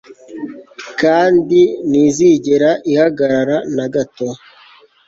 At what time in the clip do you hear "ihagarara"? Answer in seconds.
2.91-3.57